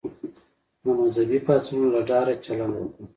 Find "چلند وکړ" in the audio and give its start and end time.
2.45-3.03